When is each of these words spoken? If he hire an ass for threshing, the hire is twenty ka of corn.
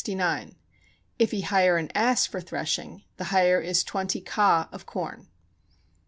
If 1.19 1.29
he 1.29 1.41
hire 1.41 1.77
an 1.77 1.91
ass 1.93 2.25
for 2.25 2.41
threshing, 2.41 3.03
the 3.17 3.25
hire 3.25 3.59
is 3.61 3.83
twenty 3.83 4.19
ka 4.19 4.67
of 4.71 4.87
corn. 4.87 5.27